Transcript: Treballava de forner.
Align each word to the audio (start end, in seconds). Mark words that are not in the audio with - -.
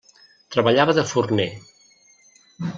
Treballava 0.55 0.95
de 1.01 1.05
forner. 1.13 1.47